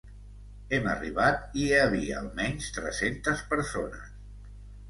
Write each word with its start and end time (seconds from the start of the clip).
Hem 0.77 0.87
arribat 0.93 1.43
i 1.63 1.65
hi 1.67 1.77
havia 1.81 2.15
almenys 2.21 2.73
tres-centes 2.79 3.45
persones. 3.53 4.13